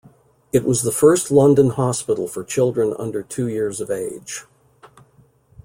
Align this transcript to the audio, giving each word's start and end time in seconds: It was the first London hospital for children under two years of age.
It 0.51 0.65
was 0.65 0.81
the 0.81 0.91
first 0.91 1.29
London 1.29 1.69
hospital 1.69 2.27
for 2.27 2.43
children 2.43 2.95
under 2.97 3.21
two 3.21 3.47
years 3.47 3.79
of 3.79 3.91
age. 3.91 4.45